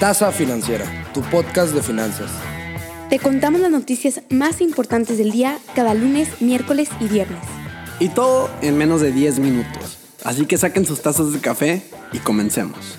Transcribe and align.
Tasa 0.00 0.32
Financiera, 0.32 0.84
tu 1.14 1.22
podcast 1.22 1.72
de 1.72 1.80
finanzas. 1.80 2.28
Te 3.08 3.20
contamos 3.20 3.60
las 3.60 3.70
noticias 3.70 4.22
más 4.28 4.60
importantes 4.60 5.18
del 5.18 5.30
día 5.30 5.58
cada 5.76 5.94
lunes, 5.94 6.42
miércoles 6.42 6.88
y 6.98 7.06
viernes. 7.06 7.38
Y 8.00 8.08
todo 8.08 8.50
en 8.60 8.76
menos 8.76 9.00
de 9.00 9.12
10 9.12 9.38
minutos. 9.38 9.98
Así 10.24 10.46
que 10.46 10.58
saquen 10.58 10.84
sus 10.84 11.00
tazas 11.00 11.32
de 11.32 11.38
café 11.38 11.84
y 12.12 12.18
comencemos. 12.18 12.98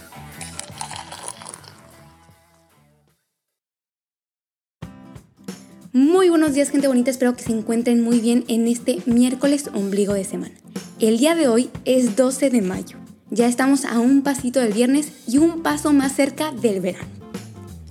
Muy 5.91 6.29
buenos 6.29 6.53
días 6.53 6.69
gente 6.69 6.87
bonita, 6.87 7.11
espero 7.11 7.35
que 7.35 7.43
se 7.43 7.51
encuentren 7.51 8.01
muy 8.01 8.19
bien 8.21 8.45
en 8.47 8.67
este 8.67 8.99
miércoles 9.05 9.69
ombligo 9.73 10.13
de 10.13 10.23
semana. 10.23 10.55
El 11.01 11.17
día 11.17 11.35
de 11.35 11.49
hoy 11.49 11.69
es 11.83 12.15
12 12.15 12.49
de 12.49 12.61
mayo. 12.61 13.04
Ya 13.31 13.47
estamos 13.47 13.85
a 13.85 13.99
un 13.99 14.21
pasito 14.21 14.59
del 14.59 14.71
viernes 14.71 15.11
y 15.27 15.39
un 15.39 15.63
paso 15.63 15.91
más 15.93 16.15
cerca 16.15 16.51
del 16.51 16.79
verano. 16.79 17.07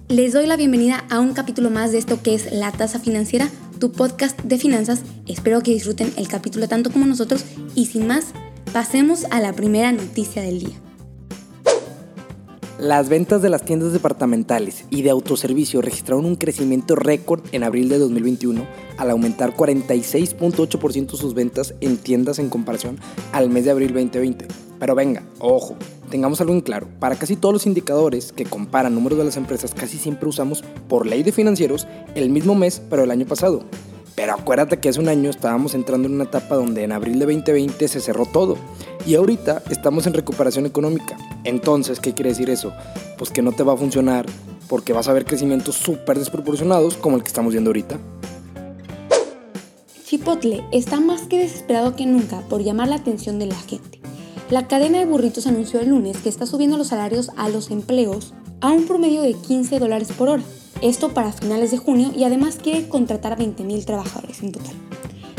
Les 0.08 0.32
doy 0.32 0.46
la 0.46 0.56
bienvenida 0.56 1.04
a 1.10 1.18
un 1.18 1.32
capítulo 1.32 1.70
más 1.70 1.90
de 1.90 1.98
esto 1.98 2.22
que 2.22 2.36
es 2.36 2.52
La 2.52 2.70
Tasa 2.70 3.00
Financiera, 3.00 3.50
tu 3.80 3.90
podcast 3.90 4.40
de 4.42 4.58
finanzas. 4.58 5.02
Espero 5.26 5.60
que 5.60 5.72
disfruten 5.72 6.12
el 6.16 6.28
capítulo 6.28 6.68
tanto 6.68 6.92
como 6.92 7.04
nosotros 7.06 7.44
y 7.74 7.86
sin 7.86 8.06
más, 8.06 8.26
pasemos 8.72 9.24
a 9.32 9.40
la 9.40 9.52
primera 9.52 9.90
noticia 9.90 10.40
del 10.40 10.60
día. 10.60 10.80
Las 12.78 13.08
ventas 13.08 13.42
de 13.42 13.50
las 13.50 13.64
tiendas 13.64 13.92
departamentales 13.92 14.84
y 14.90 15.02
de 15.02 15.10
autoservicio 15.10 15.82
registraron 15.82 16.26
un 16.26 16.36
crecimiento 16.36 16.94
récord 16.94 17.42
en 17.50 17.64
abril 17.64 17.88
de 17.88 17.98
2021 17.98 18.66
al 18.98 19.10
aumentar 19.10 19.56
46.8% 19.56 21.16
sus 21.16 21.34
ventas 21.34 21.74
en 21.80 21.96
tiendas 21.96 22.38
en 22.38 22.50
comparación 22.50 22.98
al 23.32 23.50
mes 23.50 23.64
de 23.64 23.72
abril 23.72 23.92
2020. 23.94 24.73
Pero 24.84 24.94
venga, 24.94 25.22
ojo, 25.38 25.76
tengamos 26.10 26.42
algo 26.42 26.52
en 26.52 26.60
claro. 26.60 26.86
Para 27.00 27.16
casi 27.16 27.36
todos 27.36 27.54
los 27.54 27.64
indicadores 27.64 28.32
que 28.32 28.44
comparan 28.44 28.94
números 28.94 29.18
de 29.18 29.24
las 29.24 29.38
empresas, 29.38 29.72
casi 29.72 29.96
siempre 29.96 30.28
usamos, 30.28 30.62
por 30.90 31.06
ley 31.06 31.22
de 31.22 31.32
financieros, 31.32 31.86
el 32.14 32.28
mismo 32.28 32.54
mes, 32.54 32.82
pero 32.90 33.02
el 33.02 33.10
año 33.10 33.24
pasado. 33.24 33.64
Pero 34.14 34.34
acuérdate 34.34 34.80
que 34.80 34.90
hace 34.90 35.00
un 35.00 35.08
año 35.08 35.30
estábamos 35.30 35.72
entrando 35.74 36.06
en 36.06 36.16
una 36.16 36.24
etapa 36.24 36.56
donde 36.56 36.84
en 36.84 36.92
abril 36.92 37.18
de 37.18 37.24
2020 37.24 37.88
se 37.88 37.98
cerró 37.98 38.26
todo. 38.26 38.58
Y 39.06 39.14
ahorita 39.14 39.62
estamos 39.70 40.06
en 40.06 40.12
recuperación 40.12 40.66
económica. 40.66 41.16
Entonces, 41.44 41.98
¿qué 41.98 42.12
quiere 42.12 42.32
decir 42.32 42.50
eso? 42.50 42.74
Pues 43.16 43.30
que 43.30 43.40
no 43.40 43.52
te 43.52 43.62
va 43.62 43.72
a 43.72 43.78
funcionar 43.78 44.26
porque 44.68 44.92
vas 44.92 45.08
a 45.08 45.14
ver 45.14 45.24
crecimientos 45.24 45.76
súper 45.76 46.18
desproporcionados 46.18 46.98
como 46.98 47.16
el 47.16 47.22
que 47.22 47.28
estamos 47.28 47.54
viendo 47.54 47.70
ahorita. 47.70 47.98
Chipotle 50.04 50.62
está 50.72 51.00
más 51.00 51.22
que 51.22 51.38
desesperado 51.38 51.96
que 51.96 52.04
nunca 52.04 52.42
por 52.50 52.62
llamar 52.62 52.88
la 52.88 52.96
atención 52.96 53.38
de 53.38 53.46
la 53.46 53.56
gente. 53.56 53.93
La 54.50 54.68
cadena 54.68 54.98
de 54.98 55.06
burritos 55.06 55.46
anunció 55.46 55.80
el 55.80 55.88
lunes 55.88 56.18
que 56.18 56.28
está 56.28 56.46
subiendo 56.46 56.76
los 56.76 56.88
salarios 56.88 57.30
a 57.36 57.48
los 57.48 57.70
empleos 57.70 58.34
a 58.60 58.70
un 58.70 58.86
promedio 58.86 59.22
de 59.22 59.34
15 59.34 59.78
dólares 59.78 60.08
por 60.16 60.28
hora 60.28 60.42
esto 60.84 61.14
para 61.14 61.32
finales 61.32 61.70
de 61.70 61.78
junio 61.78 62.12
y 62.14 62.24
además 62.24 62.58
quiere 62.62 62.88
contratar 62.88 63.32
a 63.32 63.38
20.000 63.38 63.84
trabajadores 63.86 64.42
en 64.42 64.52
total. 64.52 64.74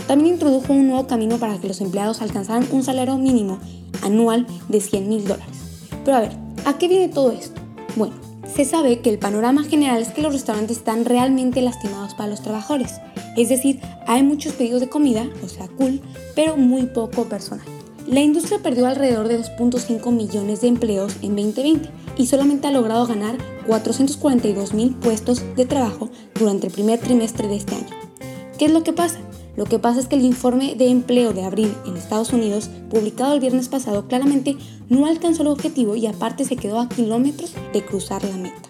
También 0.07 0.33
introdujo 0.33 0.73
un 0.73 0.87
nuevo 0.87 1.05
camino 1.05 1.37
para 1.37 1.59
que 1.59 1.67
los 1.67 1.81
empleados 1.81 2.21
alcanzaran 2.21 2.67
un 2.71 2.83
salario 2.83 3.17
mínimo 3.17 3.59
anual 4.01 4.47
de 4.69 4.81
100 4.81 5.07
mil 5.07 5.27
dólares. 5.27 5.55
Pero 6.03 6.17
a 6.17 6.21
ver, 6.21 6.31
¿a 6.65 6.77
qué 6.77 6.87
viene 6.87 7.09
todo 7.09 7.31
esto? 7.31 7.61
Bueno, 7.95 8.15
se 8.55 8.65
sabe 8.65 9.01
que 9.01 9.09
el 9.09 9.19
panorama 9.19 9.63
general 9.63 10.01
es 10.01 10.09
que 10.09 10.21
los 10.21 10.33
restaurantes 10.33 10.77
están 10.77 11.05
realmente 11.05 11.61
lastimados 11.61 12.15
para 12.15 12.29
los 12.29 12.41
trabajadores. 12.41 12.93
Es 13.37 13.49
decir, 13.49 13.81
hay 14.07 14.23
muchos 14.23 14.53
pedidos 14.53 14.81
de 14.81 14.89
comida, 14.89 15.27
o 15.43 15.47
sea, 15.47 15.67
cool, 15.67 16.01
pero 16.35 16.57
muy 16.57 16.87
poco 16.87 17.25
personal. 17.25 17.74
La 18.07 18.21
industria 18.21 18.59
perdió 18.59 18.85
alrededor 18.85 19.27
de 19.27 19.39
2.5 19.39 20.11
millones 20.11 20.61
de 20.61 20.67
empleos 20.67 21.15
en 21.23 21.35
2020 21.35 21.89
y 22.17 22.27
solamente 22.27 22.67
ha 22.67 22.71
logrado 22.71 23.07
ganar 23.07 23.35
442 23.65 24.75
mil 24.75 24.93
puestos 24.93 25.43
de 25.55 25.65
trabajo 25.65 26.11
durante 26.35 26.67
el 26.67 26.73
primer 26.73 26.99
trimestre 26.99 27.47
de 27.47 27.55
este 27.55 27.73
año. 27.73 27.89
¿Qué 28.59 28.65
es 28.65 28.71
lo 28.71 28.83
que 28.83 28.93
pasa? 28.93 29.17
Lo 29.57 29.65
que 29.65 29.79
pasa 29.79 29.99
es 30.01 30.07
que 30.07 30.17
el 30.17 30.23
informe 30.23 30.75
de 30.75 30.89
empleo 30.89 31.33
de 31.33 31.45
abril 31.45 31.73
en 31.87 31.97
Estados 31.97 32.31
Unidos, 32.31 32.69
publicado 32.91 33.33
el 33.33 33.39
viernes 33.39 33.69
pasado, 33.69 34.07
claramente 34.07 34.55
no 34.87 35.07
alcanzó 35.07 35.41
el 35.41 35.47
objetivo 35.47 35.95
y 35.95 36.05
aparte 36.05 36.45
se 36.45 36.57
quedó 36.57 36.79
a 36.79 36.89
kilómetros 36.89 37.53
de 37.73 37.83
cruzar 37.83 38.23
la 38.23 38.37
meta. 38.37 38.69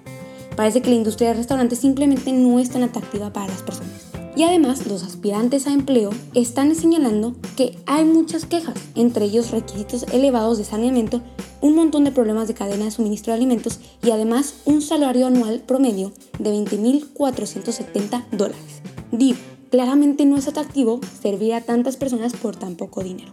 Parece 0.56 0.82
que 0.82 0.92
la 0.92 0.96
industria 0.96 1.30
de 1.30 1.36
restaurantes 1.36 1.80
simplemente 1.80 2.32
no 2.32 2.58
es 2.60 2.70
tan 2.70 2.84
atractiva 2.84 3.34
para 3.34 3.48
las 3.48 3.64
personas. 3.64 4.05
Y 4.36 4.44
además, 4.44 4.86
los 4.88 5.04
aspirantes 5.04 5.66
a 5.66 5.72
empleo 5.72 6.10
están 6.34 6.76
señalando 6.76 7.36
que 7.56 7.78
hay 7.86 8.04
muchas 8.04 8.46
quejas, 8.46 8.76
entre 8.96 9.26
ellos 9.26 9.52
requisitos 9.52 10.04
elevados 10.12 10.58
de 10.58 10.66
saneamiento, 10.66 11.22
un 11.62 11.76
montón 11.76 12.04
de 12.04 12.12
problemas 12.12 12.50
de 12.50 12.54
cadena 12.54 12.86
de 12.86 12.92
suministro 12.92 13.32
de 13.32 13.38
alimentos 13.38 13.80
y 14.04 14.12
además 14.12 14.56
un 14.66 14.82
salario 14.82 15.28
anual 15.28 15.62
promedio 15.66 16.12
de 16.38 16.52
20.470 16.52 18.26
dólares. 18.32 18.82
Digo, 19.12 19.38
claramente 19.72 20.26
no 20.26 20.36
es 20.36 20.50
atractivo 20.50 21.00
servir 21.22 21.54
a 21.54 21.62
tantas 21.62 21.96
personas 21.96 22.34
por 22.34 22.58
tan 22.58 22.76
poco 22.76 23.04
dinero. 23.04 23.32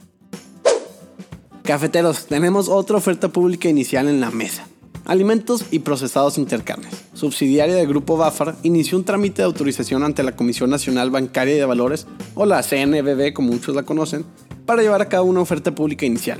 Cafeteros, 1.64 2.26
tenemos 2.26 2.68
otra 2.68 2.96
oferta 2.96 3.28
pública 3.28 3.68
inicial 3.68 4.08
en 4.08 4.20
la 4.20 4.30
mesa. 4.30 4.66
Alimentos 5.04 5.64
y 5.72 5.80
Procesados 5.80 6.38
Intercarnes, 6.38 6.92
subsidiaria 7.12 7.74
del 7.74 7.88
Grupo 7.88 8.16
Bafar, 8.16 8.54
inició 8.62 8.96
un 8.96 9.04
trámite 9.04 9.42
de 9.42 9.46
autorización 9.46 10.04
ante 10.04 10.22
la 10.22 10.36
Comisión 10.36 10.70
Nacional 10.70 11.10
Bancaria 11.10 11.56
de 11.56 11.64
Valores, 11.64 12.06
o 12.34 12.46
la 12.46 12.62
CNBV 12.62 13.32
como 13.32 13.52
muchos 13.52 13.74
la 13.74 13.82
conocen, 13.82 14.24
para 14.64 14.82
llevar 14.82 15.02
a 15.02 15.08
cabo 15.08 15.26
una 15.28 15.40
oferta 15.40 15.74
pública 15.74 16.06
inicial, 16.06 16.38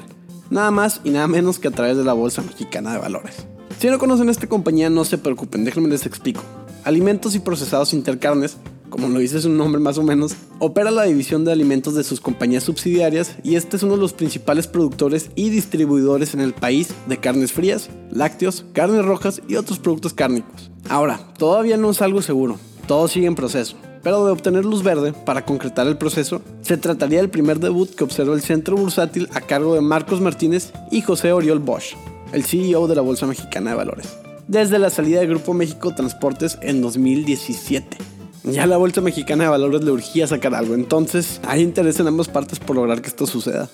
nada 0.48 0.70
más 0.70 1.00
y 1.02 1.10
nada 1.10 1.26
menos 1.26 1.58
que 1.58 1.68
a 1.68 1.72
través 1.72 1.96
de 1.96 2.04
la 2.04 2.12
Bolsa 2.12 2.42
Mexicana 2.42 2.92
de 2.92 2.98
Valores. 2.98 3.46
Si 3.80 3.88
no 3.88 3.98
conocen 3.98 4.28
esta 4.28 4.46
compañía, 4.46 4.90
no 4.90 5.04
se 5.04 5.18
preocupen, 5.18 5.64
déjenme 5.64 5.88
les 5.88 6.06
explico. 6.06 6.42
Alimentos 6.84 7.34
y 7.34 7.40
Procesados 7.40 7.92
Intercarnes 7.92 8.58
como 8.92 9.08
lo 9.08 9.20
dice 9.20 9.40
su 9.40 9.48
nombre 9.48 9.80
más 9.80 9.96
o 9.96 10.02
menos, 10.02 10.34
opera 10.58 10.90
la 10.90 11.04
división 11.04 11.46
de 11.46 11.52
alimentos 11.52 11.94
de 11.94 12.04
sus 12.04 12.20
compañías 12.20 12.64
subsidiarias 12.64 13.36
y 13.42 13.56
este 13.56 13.78
es 13.78 13.82
uno 13.82 13.94
de 13.94 14.00
los 14.00 14.12
principales 14.12 14.66
productores 14.66 15.30
y 15.34 15.48
distribuidores 15.48 16.34
en 16.34 16.40
el 16.40 16.52
país 16.52 16.90
de 17.06 17.16
carnes 17.16 17.52
frías, 17.52 17.88
lácteos, 18.10 18.66
carnes 18.74 19.02
rojas 19.02 19.40
y 19.48 19.56
otros 19.56 19.78
productos 19.78 20.12
cárnicos. 20.12 20.70
Ahora, 20.90 21.18
todavía 21.38 21.78
no 21.78 21.90
es 21.90 22.02
algo 22.02 22.20
seguro, 22.20 22.58
todo 22.86 23.08
sigue 23.08 23.26
en 23.26 23.34
proceso. 23.34 23.76
Pero 24.02 24.26
de 24.26 24.32
obtener 24.32 24.66
luz 24.66 24.82
verde 24.82 25.14
para 25.14 25.46
concretar 25.46 25.86
el 25.86 25.96
proceso, 25.96 26.42
se 26.60 26.76
trataría 26.76 27.20
del 27.20 27.30
primer 27.30 27.60
debut 27.60 27.94
que 27.94 28.04
observó 28.04 28.34
el 28.34 28.42
Centro 28.42 28.76
Bursátil 28.76 29.28
a 29.32 29.40
cargo 29.40 29.74
de 29.74 29.80
Marcos 29.80 30.20
Martínez 30.20 30.70
y 30.90 31.00
José 31.00 31.32
Oriol 31.32 31.60
Bosch, 31.60 31.94
el 32.34 32.44
CEO 32.44 32.88
de 32.88 32.96
la 32.96 33.02
Bolsa 33.02 33.26
Mexicana 33.26 33.70
de 33.70 33.76
Valores, 33.76 34.18
desde 34.48 34.78
la 34.78 34.90
salida 34.90 35.20
del 35.20 35.30
Grupo 35.30 35.54
México 35.54 35.94
Transportes 35.94 36.58
en 36.60 36.82
2017. 36.82 38.11
Ya 38.44 38.66
la 38.66 38.76
Bolsa 38.76 39.00
Mexicana 39.00 39.44
de 39.44 39.50
Valores 39.50 39.84
le 39.84 39.92
urgía 39.92 40.26
sacar 40.26 40.54
algo, 40.54 40.74
entonces 40.74 41.40
hay 41.44 41.62
interés 41.62 42.00
en 42.00 42.08
ambas 42.08 42.28
partes 42.28 42.58
por 42.58 42.74
lograr 42.74 43.00
que 43.00 43.08
esto 43.08 43.26
suceda. 43.26 43.70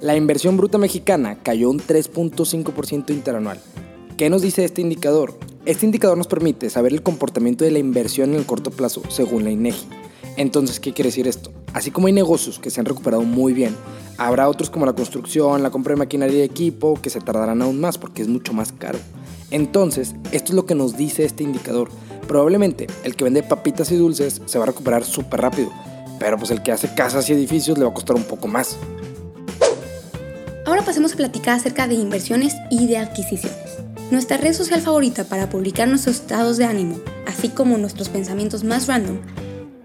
La 0.00 0.16
inversión 0.16 0.56
bruta 0.56 0.78
mexicana 0.78 1.38
cayó 1.42 1.70
un 1.70 1.80
3.5% 1.80 3.10
interanual. 3.10 3.60
¿Qué 4.16 4.30
nos 4.30 4.42
dice 4.42 4.64
este 4.64 4.80
indicador? 4.80 5.38
Este 5.64 5.86
indicador 5.86 6.16
nos 6.16 6.26
permite 6.26 6.70
saber 6.70 6.92
el 6.92 7.02
comportamiento 7.02 7.64
de 7.64 7.70
la 7.70 7.78
inversión 7.78 8.30
en 8.30 8.36
el 8.36 8.46
corto 8.46 8.70
plazo, 8.70 9.02
según 9.10 9.44
la 9.44 9.50
INEGI. 9.50 9.86
Entonces, 10.36 10.80
¿qué 10.80 10.92
quiere 10.92 11.08
decir 11.08 11.28
esto? 11.28 11.52
Así 11.74 11.90
como 11.90 12.06
hay 12.06 12.12
negocios 12.12 12.58
que 12.58 12.70
se 12.70 12.80
han 12.80 12.86
recuperado 12.86 13.22
muy 13.22 13.52
bien, 13.52 13.76
habrá 14.16 14.48
otros 14.48 14.70
como 14.70 14.86
la 14.86 14.92
construcción, 14.92 15.62
la 15.62 15.70
compra 15.70 15.94
de 15.94 15.98
maquinaria 15.98 16.38
y 16.38 16.42
equipo 16.42 17.00
que 17.00 17.10
se 17.10 17.20
tardarán 17.20 17.62
aún 17.62 17.80
más 17.80 17.98
porque 17.98 18.22
es 18.22 18.28
mucho 18.28 18.52
más 18.52 18.72
caro. 18.72 18.98
Entonces, 19.50 20.14
esto 20.32 20.52
es 20.52 20.54
lo 20.54 20.66
que 20.66 20.74
nos 20.74 20.96
dice 20.96 21.24
este 21.24 21.42
indicador. 21.42 21.90
Probablemente 22.28 22.86
el 23.04 23.16
que 23.16 23.24
vende 23.24 23.42
papitas 23.42 23.90
y 23.90 23.96
dulces 23.96 24.42
se 24.44 24.58
va 24.58 24.64
a 24.64 24.66
recuperar 24.66 25.02
súper 25.02 25.40
rápido, 25.40 25.72
pero 26.20 26.36
pues 26.36 26.50
el 26.50 26.62
que 26.62 26.70
hace 26.70 26.94
casas 26.94 27.28
y 27.28 27.32
edificios 27.32 27.78
le 27.78 27.84
va 27.84 27.90
a 27.90 27.94
costar 27.94 28.16
un 28.16 28.24
poco 28.24 28.46
más. 28.46 28.76
Ahora 30.66 30.82
pasemos 30.82 31.14
a 31.14 31.16
platicar 31.16 31.56
acerca 31.56 31.88
de 31.88 31.94
inversiones 31.94 32.54
y 32.70 32.86
de 32.86 32.98
adquisiciones. 32.98 33.78
Nuestra 34.10 34.36
red 34.36 34.52
social 34.52 34.82
favorita 34.82 35.24
para 35.24 35.48
publicar 35.48 35.88
nuestros 35.88 36.16
estados 36.16 36.58
de 36.58 36.66
ánimo, 36.66 37.00
así 37.26 37.48
como 37.48 37.78
nuestros 37.78 38.10
pensamientos 38.10 38.62
más 38.62 38.86
random, 38.86 39.20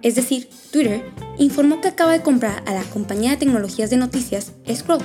es 0.02 0.16
decir, 0.16 0.50
Twitter, 0.70 1.02
informó 1.38 1.80
que 1.80 1.88
acaba 1.88 2.12
de 2.12 2.22
comprar 2.22 2.62
a 2.66 2.74
la 2.74 2.84
compañía 2.84 3.32
de 3.32 3.38
tecnologías 3.38 3.90
de 3.90 3.96
noticias 3.96 4.52
Scroll. 4.70 5.02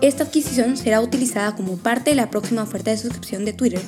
Esta 0.00 0.22
adquisición 0.22 0.76
será 0.76 1.00
utilizada 1.00 1.56
como 1.56 1.76
parte 1.76 2.10
de 2.10 2.16
la 2.16 2.30
próxima 2.30 2.62
oferta 2.62 2.92
de 2.92 2.98
suscripción 2.98 3.44
de 3.44 3.52
Twitter 3.52 3.82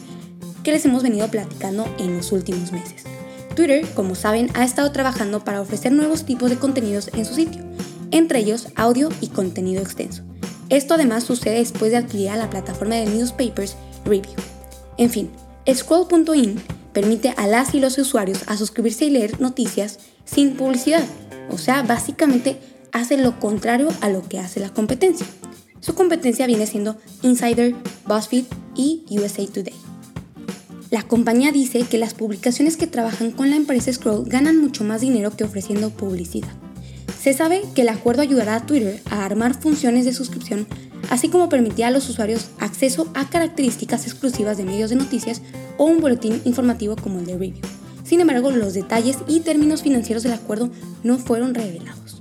que 0.62 0.72
les 0.72 0.84
hemos 0.84 1.02
venido 1.02 1.28
platicando 1.28 1.86
en 1.98 2.16
los 2.16 2.32
últimos 2.32 2.72
meses. 2.72 3.04
Twitter, 3.54 3.86
como 3.94 4.14
saben, 4.14 4.50
ha 4.54 4.64
estado 4.64 4.92
trabajando 4.92 5.44
para 5.44 5.60
ofrecer 5.60 5.92
nuevos 5.92 6.24
tipos 6.24 6.50
de 6.50 6.58
contenidos 6.58 7.10
en 7.14 7.24
su 7.24 7.34
sitio, 7.34 7.62
entre 8.10 8.40
ellos 8.40 8.68
audio 8.76 9.08
y 9.20 9.28
contenido 9.28 9.82
extenso. 9.82 10.22
Esto 10.68 10.94
además 10.94 11.24
sucede 11.24 11.58
después 11.58 11.90
de 11.90 11.98
adquirir 11.98 12.30
a 12.30 12.36
la 12.36 12.48
plataforma 12.48 12.94
de 12.94 13.06
newspapers 13.06 13.76
Review. 14.04 14.36
En 14.96 15.10
fin, 15.10 15.30
Scroll.in 15.72 16.60
permite 16.92 17.34
a 17.36 17.46
las 17.46 17.74
y 17.74 17.80
los 17.80 17.98
usuarios 17.98 18.42
a 18.46 18.56
suscribirse 18.56 19.04
y 19.04 19.10
leer 19.10 19.40
noticias 19.40 19.98
sin 20.24 20.54
publicidad, 20.54 21.04
o 21.50 21.58
sea, 21.58 21.82
básicamente 21.82 22.58
hace 22.92 23.16
lo 23.16 23.38
contrario 23.38 23.88
a 24.00 24.08
lo 24.08 24.22
que 24.22 24.38
hace 24.38 24.60
la 24.60 24.70
competencia. 24.70 25.26
Su 25.80 25.94
competencia 25.94 26.46
viene 26.46 26.66
siendo 26.66 26.96
Insider, 27.22 27.74
BuzzFeed 28.06 28.44
y 28.74 29.04
USA 29.10 29.46
Today. 29.46 29.89
La 30.90 31.04
compañía 31.04 31.52
dice 31.52 31.82
que 31.82 31.98
las 31.98 32.14
publicaciones 32.14 32.76
que 32.76 32.88
trabajan 32.88 33.30
con 33.30 33.48
la 33.48 33.54
empresa 33.54 33.92
Scroll 33.92 34.28
ganan 34.28 34.56
mucho 34.56 34.82
más 34.82 35.00
dinero 35.00 35.30
que 35.30 35.44
ofreciendo 35.44 35.90
publicidad. 35.90 36.50
Se 37.22 37.32
sabe 37.32 37.62
que 37.76 37.82
el 37.82 37.88
acuerdo 37.90 38.22
ayudará 38.22 38.56
a 38.56 38.66
Twitter 38.66 39.00
a 39.08 39.24
armar 39.24 39.54
funciones 39.54 40.04
de 40.04 40.12
suscripción, 40.12 40.66
así 41.08 41.28
como 41.28 41.48
permitirá 41.48 41.88
a 41.88 41.90
los 41.92 42.08
usuarios 42.08 42.48
acceso 42.58 43.08
a 43.14 43.30
características 43.30 44.04
exclusivas 44.04 44.56
de 44.56 44.64
medios 44.64 44.90
de 44.90 44.96
noticias 44.96 45.42
o 45.76 45.84
un 45.84 46.00
boletín 46.00 46.42
informativo 46.44 46.96
como 46.96 47.20
el 47.20 47.26
de 47.26 47.34
Review. 47.34 47.62
Sin 48.02 48.20
embargo, 48.20 48.50
los 48.50 48.74
detalles 48.74 49.18
y 49.28 49.40
términos 49.40 49.82
financieros 49.82 50.24
del 50.24 50.32
acuerdo 50.32 50.70
no 51.04 51.18
fueron 51.18 51.54
revelados. 51.54 52.20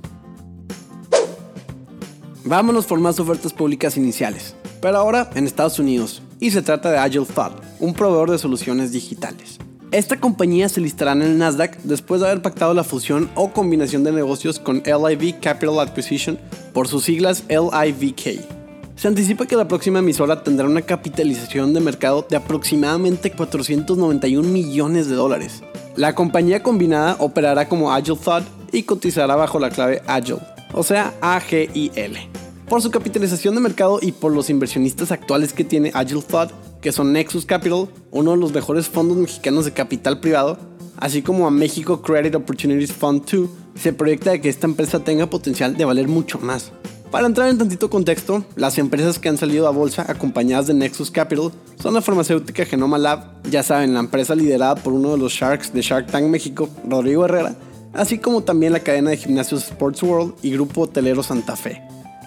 Vámonos 2.43 2.85
por 2.85 2.99
más 2.99 3.19
ofertas 3.19 3.51
públicas 3.51 3.97
iniciales, 3.97 4.53
pero 4.79 4.97
ahora 4.97 5.31
en 5.33 5.47
Estados 5.47 5.79
Unidos, 5.79 6.21
y 6.39 6.51
se 6.51 6.61
trata 6.61 6.91
de 6.91 6.99
Agile 6.99 7.25
Thought, 7.25 7.68
un 7.79 7.93
proveedor 7.93 8.31
de 8.31 8.37
soluciones 8.37 8.91
digitales. 8.91 9.57
Esta 9.91 10.19
compañía 10.19 10.69
se 10.69 10.81
listará 10.81 11.13
en 11.13 11.23
el 11.23 11.37
Nasdaq 11.39 11.77
después 11.83 12.21
de 12.21 12.27
haber 12.27 12.43
pactado 12.43 12.75
la 12.75 12.83
fusión 12.83 13.27
o 13.33 13.51
combinación 13.51 14.03
de 14.03 14.11
negocios 14.11 14.59
con 14.59 14.83
LIV 14.85 15.39
Capital 15.39 15.79
Acquisition 15.79 16.37
por 16.73 16.87
sus 16.87 17.05
siglas 17.05 17.43
LIVK. 17.49 18.59
Se 18.95 19.07
anticipa 19.07 19.47
que 19.47 19.55
la 19.55 19.67
próxima 19.67 19.99
emisora 19.99 20.43
tendrá 20.43 20.67
una 20.67 20.83
capitalización 20.83 21.73
de 21.73 21.79
mercado 21.79 22.27
de 22.29 22.35
aproximadamente 22.35 23.31
491 23.31 24.47
millones 24.47 25.07
de 25.07 25.15
dólares. 25.15 25.63
La 25.95 26.13
compañía 26.13 26.61
combinada 26.61 27.15
operará 27.17 27.67
como 27.67 27.91
Agile 27.91 28.17
Thought 28.23 28.45
y 28.71 28.83
cotizará 28.83 29.35
bajo 29.35 29.57
la 29.57 29.71
clave 29.71 30.03
Agile, 30.05 30.39
o 30.73 30.83
sea 30.83 31.13
AGIL. 31.21 32.17
Por 32.67 32.83
su 32.83 32.91
capitalización 32.91 33.55
de 33.55 33.61
mercado 33.61 33.99
y 34.01 34.11
por 34.11 34.33
los 34.33 34.51
inversionistas 34.51 35.11
actuales 35.11 35.53
que 35.53 35.63
tiene 35.63 35.91
Agile 35.95 36.21
Thought, 36.21 36.51
que 36.81 36.91
son 36.91 37.13
Nexus 37.13 37.45
Capital, 37.45 37.87
uno 38.11 38.31
de 38.31 38.37
los 38.37 38.53
mejores 38.53 38.87
fondos 38.87 39.17
mexicanos 39.17 39.65
de 39.65 39.73
capital 39.73 40.19
privado, 40.19 40.57
así 40.97 41.21
como 41.21 41.47
a 41.47 41.51
México 41.51 42.01
Credit 42.01 42.35
Opportunities 42.35 42.93
Fund 42.93 43.23
2, 43.29 43.49
se 43.75 43.93
proyecta 43.93 44.39
que 44.39 44.49
esta 44.49 44.67
empresa 44.67 44.99
tenga 44.99 45.29
potencial 45.29 45.75
de 45.75 45.85
valer 45.85 46.07
mucho 46.07 46.39
más. 46.39 46.71
Para 47.11 47.25
entrar 47.25 47.49
en 47.49 47.57
tantito 47.57 47.89
contexto, 47.89 48.43
las 48.55 48.77
empresas 48.77 49.17
que 49.17 49.29
han 49.29 49.37
salido 49.37 49.67
a 49.67 49.71
bolsa 49.71 50.05
acompañadas 50.07 50.67
de 50.67 50.75
Nexus 50.75 51.09
Capital 51.09 51.51
son 51.81 51.95
la 51.95 52.01
farmacéutica 52.01 52.65
Genoma 52.65 52.99
Lab, 52.99 53.41
ya 53.49 53.63
saben, 53.63 53.95
la 53.95 53.99
empresa 53.99 54.35
liderada 54.35 54.75
por 54.75 54.93
uno 54.93 55.13
de 55.13 55.17
los 55.17 55.33
Sharks 55.33 55.73
de 55.73 55.81
Shark 55.81 56.07
Tank 56.07 56.25
México, 56.25 56.69
Rodrigo 56.87 57.25
Herrera, 57.25 57.55
así 57.93 58.19
como 58.19 58.43
también 58.43 58.73
la 58.73 58.81
cadena 58.81 59.09
de 59.09 59.17
gimnasios 59.17 59.63
Sports 59.63 60.03
World 60.03 60.35
y 60.43 60.51
grupo 60.51 60.81
hotelero 60.81 61.23
Santa 61.23 61.55
Fe. 61.55 61.81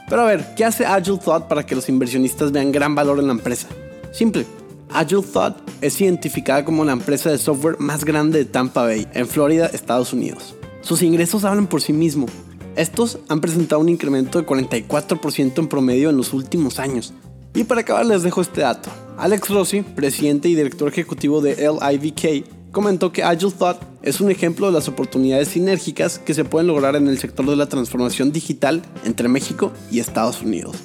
Pero 0.08 0.22
a 0.22 0.26
ver, 0.26 0.54
¿qué 0.56 0.64
hace 0.64 0.84
Agile 0.84 1.18
Thought 1.18 1.46
para 1.46 1.64
que 1.64 1.76
los 1.76 1.88
inversionistas 1.88 2.50
vean 2.50 2.72
gran 2.72 2.96
valor 2.96 3.20
en 3.20 3.28
la 3.28 3.32
empresa? 3.34 3.68
Simple. 4.12 4.44
Agile 4.90 5.22
Thought 5.22 5.56
es 5.80 5.98
identificada 6.00 6.64
como 6.66 6.84
la 6.84 6.92
empresa 6.92 7.30
de 7.30 7.38
software 7.38 7.80
más 7.80 8.04
grande 8.04 8.40
de 8.40 8.44
Tampa 8.44 8.82
Bay, 8.82 9.08
en 9.14 9.26
Florida, 9.26 9.66
Estados 9.72 10.12
Unidos. 10.12 10.54
Sus 10.82 11.02
ingresos 11.02 11.44
hablan 11.44 11.66
por 11.66 11.80
sí 11.80 11.94
mismos. 11.94 12.30
Estos 12.76 13.18
han 13.28 13.40
presentado 13.40 13.80
un 13.80 13.88
incremento 13.88 14.38
de 14.38 14.46
44% 14.46 15.58
en 15.58 15.68
promedio 15.68 16.10
en 16.10 16.18
los 16.18 16.34
últimos 16.34 16.78
años. 16.78 17.14
Y 17.54 17.64
para 17.64 17.80
acabar 17.80 18.04
les 18.04 18.22
dejo 18.22 18.42
este 18.42 18.60
dato. 18.60 18.90
Alex 19.16 19.48
Rossi, 19.48 19.80
presidente 19.80 20.48
y 20.48 20.54
director 20.54 20.88
ejecutivo 20.88 21.40
de 21.40 21.56
LIVK, 21.56 22.70
comentó 22.70 23.12
que 23.12 23.22
Agile 23.22 23.52
Thought 23.52 23.78
es 24.02 24.20
un 24.20 24.30
ejemplo 24.30 24.66
de 24.66 24.72
las 24.72 24.88
oportunidades 24.88 25.48
sinérgicas 25.48 26.18
que 26.18 26.34
se 26.34 26.44
pueden 26.44 26.66
lograr 26.66 26.96
en 26.96 27.08
el 27.08 27.18
sector 27.18 27.46
de 27.46 27.56
la 27.56 27.68
transformación 27.68 28.30
digital 28.30 28.82
entre 29.04 29.28
México 29.28 29.72
y 29.90 30.00
Estados 30.00 30.42
Unidos. 30.42 30.76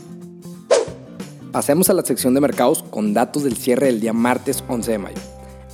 Pasemos 1.57 1.89
a 1.89 1.93
la 1.95 2.05
sección 2.05 2.35
de 2.35 2.39
mercados 2.39 2.83
con 2.83 3.15
datos 3.15 3.41
del 3.41 3.57
cierre 3.57 3.87
del 3.87 3.99
día 3.99 4.13
martes 4.13 4.63
11 4.67 4.91
de 4.91 4.99
mayo. 4.99 5.17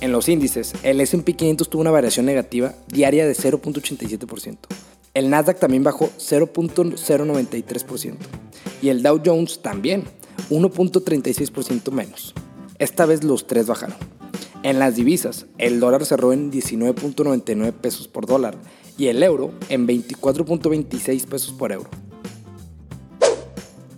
En 0.00 0.12
los 0.12 0.30
índices, 0.30 0.72
el 0.82 0.98
S&P 0.98 1.34
500 1.34 1.68
tuvo 1.68 1.82
una 1.82 1.90
variación 1.90 2.24
negativa 2.24 2.72
diaria 2.88 3.26
de 3.26 3.34
0.87%. 3.34 4.56
El 5.12 5.28
Nasdaq 5.28 5.58
también 5.58 5.84
bajó 5.84 6.08
0.093% 6.18 8.16
y 8.80 8.88
el 8.88 9.02
Dow 9.02 9.20
Jones 9.22 9.60
también 9.60 10.04
1.36% 10.48 11.90
menos. 11.90 12.32
Esta 12.78 13.04
vez 13.04 13.22
los 13.22 13.46
tres 13.46 13.66
bajaron. 13.66 13.98
En 14.62 14.78
las 14.78 14.96
divisas, 14.96 15.44
el 15.58 15.80
dólar 15.80 16.06
cerró 16.06 16.32
en 16.32 16.50
19.99 16.50 17.72
pesos 17.72 18.08
por 18.08 18.24
dólar 18.24 18.56
y 18.96 19.08
el 19.08 19.22
euro 19.22 19.50
en 19.68 19.86
24.26 19.86 21.26
pesos 21.26 21.52
por 21.52 21.72
euro. 21.72 21.90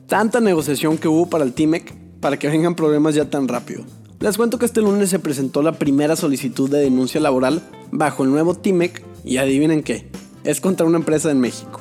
Tanta 0.08 0.40
negociación 0.40 0.98
que 0.98 1.08
hubo 1.08 1.28
para 1.28 1.42
el 1.42 1.52
TIMEC 1.52 1.92
para 2.20 2.38
que 2.38 2.46
vengan 2.46 2.76
problemas 2.76 3.16
ya 3.16 3.28
tan 3.28 3.48
rápido. 3.48 3.82
Les 4.20 4.36
cuento 4.36 4.56
que 4.56 4.64
este 4.64 4.80
lunes 4.80 5.10
se 5.10 5.18
presentó 5.18 5.62
la 5.62 5.72
primera 5.72 6.14
solicitud 6.14 6.70
de 6.70 6.78
denuncia 6.78 7.20
laboral 7.20 7.60
bajo 7.90 8.22
el 8.22 8.30
nuevo 8.30 8.54
TIMEC 8.54 9.02
y 9.24 9.38
adivinen 9.38 9.82
qué, 9.82 10.08
es 10.44 10.60
contra 10.60 10.86
una 10.86 10.98
empresa 10.98 11.32
en 11.32 11.40
México. 11.40 11.80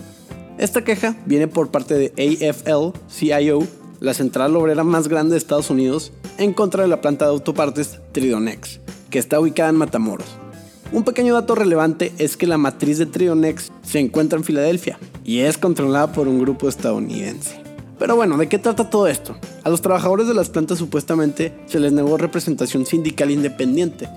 Esta 0.57 0.83
queja 0.83 1.15
viene 1.27 1.47
por 1.47 1.69
parte 1.69 1.93
de 1.93 2.13
AFL-CIO, 2.15 3.67
la 3.99 4.15
central 4.15 4.55
obrera 4.55 4.83
más 4.83 5.07
grande 5.07 5.33
de 5.33 5.37
Estados 5.37 5.69
Unidos, 5.69 6.11
en 6.39 6.53
contra 6.53 6.81
de 6.81 6.89
la 6.89 7.01
planta 7.01 7.25
de 7.25 7.31
autopartes 7.31 7.99
Tridonex, 8.11 8.79
que 9.11 9.19
está 9.19 9.39
ubicada 9.39 9.69
en 9.69 9.75
Matamoros. 9.75 10.27
Un 10.91 11.03
pequeño 11.03 11.35
dato 11.35 11.53
relevante 11.53 12.11
es 12.17 12.37
que 12.37 12.47
la 12.47 12.57
matriz 12.57 12.97
de 12.97 13.05
Tridonex 13.05 13.71
se 13.83 13.99
encuentra 13.99 14.39
en 14.39 14.45
Filadelfia 14.45 14.97
y 15.23 15.41
es 15.41 15.59
controlada 15.59 16.11
por 16.11 16.27
un 16.27 16.39
grupo 16.39 16.67
estadounidense. 16.67 17.64
Pero 17.97 18.15
bueno, 18.15 18.37
¿de 18.37 18.47
qué 18.47 18.59
trata 18.59 18.89
todo 18.89 19.07
esto? 19.07 19.35
A 19.63 19.69
los 19.69 19.81
trabajadores 19.81 20.27
de 20.27 20.33
las 20.33 20.49
plantas 20.49 20.77
supuestamente 20.77 21.53
se 21.65 21.79
les 21.79 21.93
negó 21.93 22.17
representación 22.17 22.85
sindical 22.85 23.31
independiente. 23.31 24.09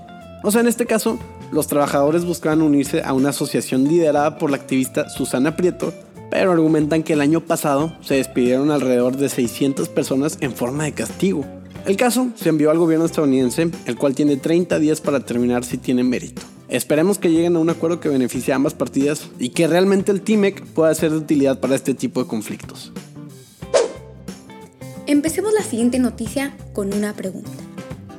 O 0.43 0.51
sea, 0.51 0.61
en 0.61 0.67
este 0.67 0.85
caso, 0.85 1.17
los 1.51 1.67
trabajadores 1.67 2.25
buscaban 2.25 2.61
unirse 2.61 3.01
a 3.03 3.13
una 3.13 3.29
asociación 3.29 3.85
liderada 3.85 4.37
por 4.37 4.51
la 4.51 4.57
activista 4.57 5.09
Susana 5.09 5.55
Prieto, 5.55 5.93
pero 6.29 6.51
argumentan 6.51 7.03
que 7.03 7.13
el 7.13 7.21
año 7.21 7.41
pasado 7.41 7.93
se 8.01 8.15
despidieron 8.15 8.71
alrededor 8.71 9.17
de 9.17 9.29
600 9.29 9.89
personas 9.89 10.37
en 10.41 10.53
forma 10.53 10.83
de 10.83 10.93
castigo. 10.93 11.45
El 11.85 11.97
caso 11.97 12.29
se 12.35 12.49
envió 12.49 12.71
al 12.71 12.77
gobierno 12.77 13.05
estadounidense, 13.05 13.71
el 13.85 13.97
cual 13.97 14.13
tiene 14.13 14.37
30 14.37 14.77
días 14.79 15.01
para 15.01 15.21
terminar 15.21 15.63
si 15.63 15.77
tiene 15.77 16.03
mérito. 16.03 16.41
Esperemos 16.67 17.17
que 17.17 17.31
lleguen 17.31 17.55
a 17.55 17.59
un 17.59 17.69
acuerdo 17.69 17.99
que 17.99 18.09
beneficie 18.09 18.53
a 18.53 18.57
ambas 18.57 18.75
partidas 18.75 19.29
y 19.39 19.49
que 19.49 19.67
realmente 19.67 20.11
el 20.11 20.21
TIMEC 20.21 20.63
pueda 20.67 20.93
ser 20.93 21.11
de 21.11 21.17
utilidad 21.17 21.59
para 21.59 21.75
este 21.75 21.95
tipo 21.95 22.21
de 22.21 22.29
conflictos. 22.29 22.91
Empecemos 25.09 25.53
la 25.53 25.63
siguiente 25.63 25.97
noticia 25.97 26.55
con 26.71 26.93
una 26.93 27.15
pregunta. 27.15 27.49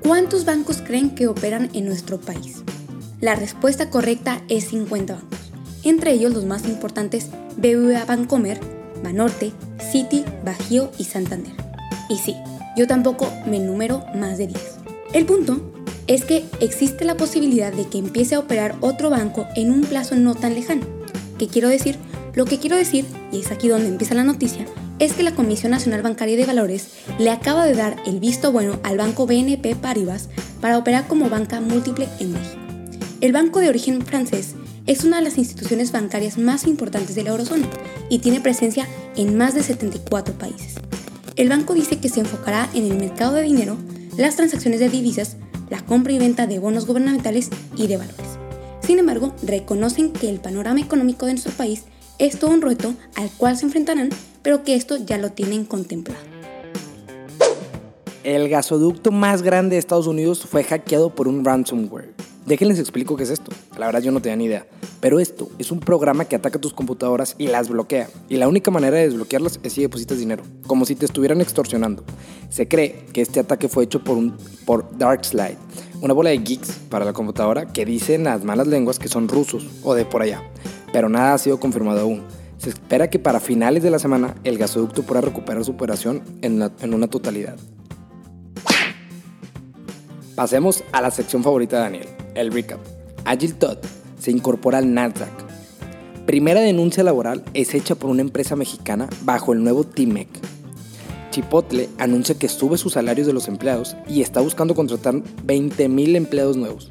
¿Cuántos 0.01 0.45
bancos 0.45 0.83
creen 0.85 1.11
que 1.11 1.29
operan 1.29 1.71
en 1.73 1.85
nuestro 1.85 2.21
país? 2.21 2.65
La 3.21 3.37
respuesta 3.37 3.91
correcta 3.91 4.43
es 4.49 4.71
50 4.71 5.15
bancos, 5.15 5.39
entre 5.85 6.11
ellos 6.11 6.35
los 6.35 6.47
más 6.47 6.67
importantes 6.67 7.29
BBVA 7.57 8.07
Bancomer, 8.07 8.59
Banorte, 9.05 9.53
Citi, 9.79 10.25
Bajío 10.45 10.91
y 10.99 11.05
Santander. 11.05 11.53
Y 12.09 12.17
sí, 12.17 12.35
yo 12.77 12.89
tampoco 12.89 13.33
me 13.47 13.61
número 13.61 14.05
más 14.17 14.37
de 14.37 14.49
10. 14.49 14.61
El 15.13 15.27
punto 15.27 15.73
es 16.09 16.25
que 16.25 16.45
existe 16.59 17.05
la 17.05 17.17
posibilidad 17.17 17.73
de 17.73 17.87
que 17.87 17.99
empiece 17.99 18.35
a 18.35 18.41
operar 18.41 18.75
otro 18.81 19.11
banco 19.11 19.47
en 19.55 19.71
un 19.71 19.83
plazo 19.83 20.17
no 20.17 20.35
tan 20.35 20.55
lejano. 20.55 20.87
¿Qué 21.39 21.47
quiero 21.47 21.69
decir? 21.69 21.99
Lo 22.35 22.47
que 22.47 22.59
quiero 22.59 22.75
decir, 22.75 23.05
y 23.31 23.39
es 23.39 23.53
aquí 23.53 23.69
donde 23.69 23.87
empieza 23.87 24.17
la 24.17 24.25
noticia, 24.25 24.67
es 25.01 25.15
que 25.15 25.23
la 25.23 25.35
Comisión 25.35 25.73
Nacional 25.73 26.03
Bancaria 26.03 26.37
de 26.37 26.45
Valores 26.45 26.89
le 27.19 27.31
acaba 27.31 27.65
de 27.65 27.75
dar 27.75 27.97
el 28.07 28.21
visto 28.21 28.53
bueno 28.53 28.79
al 28.83 28.99
banco 28.99 29.27
BNP 29.27 29.75
Paribas 29.75 30.29
para 30.61 30.77
operar 30.77 31.09
como 31.09 31.31
banca 31.31 31.61
múltiple 31.61 32.07
en 32.21 32.33
México. 32.33 32.61
El 33.23 33.33
banco 33.33 33.61
de 33.61 33.71
origen 33.71 34.03
francés 34.03 34.55
es 34.87 35.05
una 35.05 35.17
de 35.17 35.25
las 35.25 35.39
instituciones 35.39 35.91
bancarias 35.91 36.37
más 36.37 36.67
importantes 36.67 37.15
de 37.15 37.25
la 37.25 37.31
eurozona 37.31 37.67
y 38.11 38.19
tiene 38.19 38.41
presencia 38.41 38.87
en 39.17 39.39
más 39.39 39.55
de 39.55 39.63
74 39.63 40.35
países. 40.35 40.75
El 41.35 41.49
banco 41.49 41.73
dice 41.73 41.99
que 41.99 42.11
se 42.11 42.21
enfocará 42.21 42.69
en 42.75 42.85
el 42.85 42.99
mercado 42.99 43.33
de 43.33 43.43
dinero, 43.43 43.79
las 44.19 44.37
transacciones 44.37 44.81
de 44.81 44.91
divisas, 44.91 45.37
la 45.71 45.81
compra 45.81 46.13
y 46.13 46.19
venta 46.19 46.47
de 46.47 46.59
bonos 46.59 46.87
gubernamentales 46.87 47.49
y 47.75 47.87
de 47.87 47.97
valores. 47.97 48.27
Sin 48.83 48.99
embargo, 48.99 49.35
reconocen 49.43 50.13
que 50.13 50.29
el 50.29 50.41
panorama 50.41 50.81
económico 50.81 51.25
de 51.25 51.33
nuestro 51.33 51.53
país 51.53 51.85
es 52.21 52.39
todo 52.39 52.51
un 52.51 52.61
reto 52.61 52.95
al 53.17 53.31
cual 53.31 53.57
se 53.57 53.65
enfrentarán, 53.65 54.11
pero 54.43 54.63
que 54.63 54.75
esto 54.75 54.97
ya 54.99 55.17
lo 55.19 55.33
tienen 55.33 55.65
contemplado. 55.65 56.21
El 58.23 58.51
gasoducto 58.51 59.11
más 59.11 59.41
grande 59.41 59.77
de 59.77 59.81
Estados 59.81 60.07
Unidos 60.07 60.45
fue 60.45 60.63
hackeado 60.63 61.15
por 61.15 61.27
un 61.27 61.45
ransomware. 61.45 62.13
Déjenles 62.45 62.79
explico 62.79 63.17
qué 63.17 63.23
es 63.23 63.31
esto. 63.31 63.51
La 63.79 63.87
verdad 63.87 64.03
yo 64.03 64.13
no 64.13 64.21
tenía 64.21 64.37
ni 64.37 64.45
idea. 64.45 64.67
Pero 65.01 65.19
esto 65.19 65.49
es 65.59 65.71
un 65.71 65.81
programa 65.81 66.27
que 66.27 66.37
ataca 66.37 66.61
tus 66.61 66.75
computadoras 66.75 67.35
y 67.39 67.47
las 67.47 67.71
bloquea. 67.71 68.11
Y 68.29 68.37
la 68.37 68.49
única 68.49 68.71
manera 68.71 68.99
de 68.99 69.05
desbloquearlas 69.05 69.59
es 69.63 69.73
si 69.73 69.81
depositas 69.81 70.19
dinero, 70.19 70.43
como 70.67 70.85
si 70.85 70.95
te 70.95 71.07
estuvieran 71.07 71.41
extorsionando. 71.41 72.05
Se 72.51 72.69
cree 72.69 73.07
que 73.15 73.23
este 73.23 73.41
ataque 73.41 73.69
fue 73.69 73.85
hecho 73.85 74.05
por, 74.05 74.19
un, 74.19 74.37
por 74.67 74.99
Darkslide, 74.99 75.57
una 76.03 76.13
bola 76.13 76.31
de 76.31 76.39
geeks 76.39 76.73
para 76.91 77.07
la 77.07 77.15
computadora 77.15 77.67
que 77.67 77.87
dicen 77.87 78.25
las 78.25 78.45
malas 78.45 78.67
lenguas 78.67 78.99
que 78.99 79.09
son 79.09 79.29
rusos 79.29 79.67
o 79.83 79.95
de 79.95 80.05
por 80.05 80.21
allá. 80.21 80.43
Pero 80.93 81.09
nada 81.09 81.35
ha 81.35 81.39
sido 81.39 81.61
confirmado 81.61 82.01
aún. 82.01 82.23
Se 82.59 82.69
espera 82.69 83.09
que 83.09 83.19
para 83.19 83.41
finales 83.41 83.83
de 83.83 83.91
la 83.91 83.99
semana 83.99 84.35
el 84.45 84.59
gasoducto 84.59 85.03
pueda 85.03 85.21
recuperar 85.21 85.65
su 85.65 85.73
operación 85.73 86.23
en, 86.43 86.63
en 86.81 86.95
una 86.95 87.09
totalidad. 87.09 87.57
Pasemos 90.35 90.85
a 90.93 91.01
la 91.01 91.11
sección 91.11 91.43
favorita 91.43 91.77
de 91.77 91.83
Daniel, 91.83 92.09
el 92.35 92.53
recap. 92.53 92.81
Agile 93.25 93.55
Todd 93.55 93.79
se 94.19 94.31
incorpora 94.31 94.79
al 94.79 94.93
Nasdaq. 94.93 95.31
Primera 96.27 96.61
denuncia 96.61 97.03
laboral 97.03 97.43
es 97.55 97.75
hecha 97.75 97.95
por 97.95 98.11
una 98.11 98.23
empresa 98.23 98.57
mexicana 98.57 99.09
bajo 99.23 99.53
el 99.53 99.63
nuevo 99.63 99.85
TIMEC. 99.85 100.29
Chipotle 101.31 101.89
anuncia 101.99 102.37
que 102.37 102.49
sube 102.49 102.77
sus 102.77 102.95
salarios 102.95 103.27
de 103.27 103.33
los 103.33 103.49
empleados 103.49 103.97
y 104.09 104.21
está 104.21 104.41
buscando 104.41 104.75
contratar 104.75 105.15
20.000 105.15 106.17
empleados 106.17 106.57
nuevos. 106.57 106.91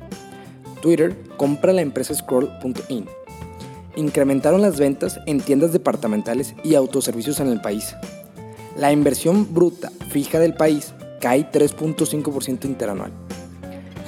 Twitter 0.81 1.15
compra 1.37 1.73
la 1.73 1.81
empresa 1.81 2.13
Scroll.in. 2.13 3.05
Incrementaron 3.99 4.61
las 4.61 4.79
ventas 4.79 5.19
en 5.25 5.41
tiendas 5.41 5.73
departamentales 5.73 6.55
y 6.63 6.75
autoservicios 6.75 7.41
en 7.41 7.47
el 7.49 7.59
país. 7.59 7.97
La 8.77 8.93
inversión 8.93 9.53
bruta 9.53 9.91
fija 10.09 10.39
del 10.39 10.53
país 10.53 10.93
cae 11.19 11.51
3.5% 11.51 12.63
interanual. 12.63 13.11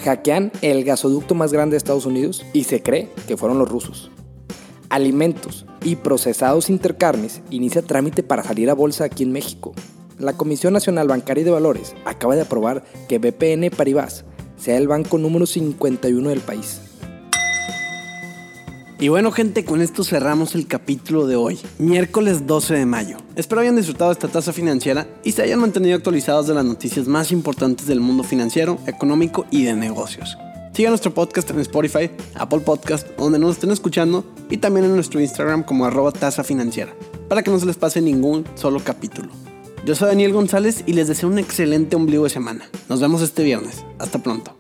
Hackean 0.06 0.54
el 0.62 0.86
gasoducto 0.86 1.36
más 1.36 1.52
grande 1.52 1.74
de 1.74 1.80
Estados 1.80 2.06
Unidos 2.06 2.46
y 2.54 2.64
se 2.64 2.82
cree 2.82 3.10
que 3.28 3.36
fueron 3.36 3.60
los 3.60 3.68
rusos. 3.68 4.12
Alimentos 4.88 5.66
y 5.84 5.98
procesados 5.98 6.70
intercarnes 6.70 7.42
inicia 7.50 7.82
trámite 7.82 8.24
para 8.24 8.44
salir 8.44 8.70
a 8.70 8.76
bolsa 8.76 9.04
aquí 9.04 9.24
en 9.24 9.34
México. 9.34 9.74
La 10.18 10.38
Comisión 10.38 10.72
Nacional 10.72 11.10
Bancaria 11.10 11.42
y 11.42 11.44
de 11.44 11.52
Valores 11.52 11.96
acaba 12.06 12.38
de 12.38 12.44
aprobar 12.44 12.86
que 13.10 13.20
BPN 13.20 13.70
Paribas 13.76 14.24
sea 14.56 14.78
el 14.78 14.88
banco 14.88 15.18
número 15.18 15.46
51 15.46 16.30
del 16.30 16.40
país. 16.40 16.80
Y 19.02 19.10
bueno 19.10 19.32
gente, 19.32 19.66
con 19.66 19.82
esto 19.82 20.04
cerramos 20.04 20.54
el 20.54 20.68
capítulo 20.68 21.26
de 21.26 21.36
hoy, 21.36 21.58
miércoles 21.80 22.46
12 22.46 22.76
de 22.76 22.86
mayo. 22.86 23.18
Espero 23.36 23.62
hayan 23.62 23.76
disfrutado 23.76 24.12
esta 24.12 24.28
tasa 24.28 24.54
financiera 24.54 25.08
y 25.24 25.32
se 25.32 25.42
hayan 25.42 25.60
mantenido 25.60 25.96
actualizados 25.96 26.46
de 26.46 26.54
las 26.54 26.64
noticias 26.64 27.08
más 27.08 27.32
importantes 27.32 27.88
del 27.88 28.00
mundo 28.00 28.24
financiero, 28.24 28.78
económico 28.86 29.48
y 29.50 29.64
de 29.64 29.74
negocios. 29.74 30.38
Sigan 30.76 30.92
nuestro 30.92 31.16
podcast 31.16 31.50
en 31.50 31.62
Spotify, 31.62 32.12
Apple 32.36 32.60
Podcast, 32.60 33.08
donde 33.18 33.40
nos 33.40 33.56
estén 33.56 33.72
escuchando, 33.72 34.24
y 34.52 34.58
también 34.58 34.86
en 34.86 34.94
nuestro 34.94 35.20
Instagram 35.20 35.64
como 35.64 35.86
arroba 35.86 36.12
tasa 36.12 36.44
financiera, 36.44 36.94
para 37.28 37.42
que 37.42 37.50
no 37.50 37.60
se 37.60 37.66
les 37.66 37.78
pase 37.78 38.02
ningún 38.02 38.46
solo 38.54 38.82
capítulo. 38.84 39.30
Yo 39.84 39.96
soy 39.96 40.10
Daniel 40.10 40.34
González 40.34 40.84
y 40.86 40.94
les 40.94 41.08
deseo 41.08 41.28
un 41.28 41.40
excelente 41.40 41.96
ombligo 41.96 42.26
de 42.26 42.30
semana. 42.30 42.70
Nos 42.88 43.02
vemos 43.02 43.24
este 43.24 43.42
viernes. 43.42 43.84
Hasta 43.98 44.22
pronto. 44.22 44.56